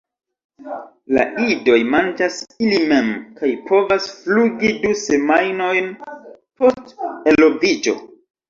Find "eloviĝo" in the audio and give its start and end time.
7.35-7.99